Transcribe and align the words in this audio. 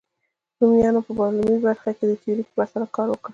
رومیانو 0.59 1.01
په 1.05 1.11
عملي 1.29 1.55
برخه 1.65 1.89
کې 1.97 2.05
د 2.07 2.11
تیوري 2.21 2.43
په 2.45 2.51
پرتله 2.57 2.87
کار 2.95 3.07
وکړ. 3.11 3.29